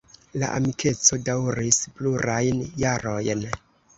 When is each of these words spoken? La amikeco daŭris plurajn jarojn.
La 0.43 0.47
amikeco 0.59 1.19
daŭris 1.27 1.77
plurajn 1.99 2.65
jarojn. 2.85 3.45